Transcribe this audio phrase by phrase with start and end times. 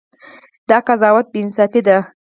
[0.69, 1.97] دا قضاوت بې انصافي ده.